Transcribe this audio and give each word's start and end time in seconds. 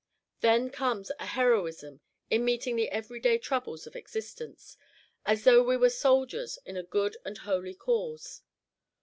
Then 0.39 0.71
comes 0.71 1.11
a 1.19 1.27
heroism 1.27 1.99
in 2.31 2.43
meeting 2.43 2.75
the 2.75 2.89
every 2.89 3.19
day 3.19 3.37
troubles 3.37 3.85
of 3.85 3.95
existence, 3.95 4.75
as 5.27 5.43
though 5.43 5.61
we 5.61 5.77
were 5.77 5.91
soldiers 5.91 6.57
in 6.65 6.75
a 6.75 6.81
good 6.81 7.17
and 7.23 7.37
holy 7.37 7.75
cause. 7.75 8.41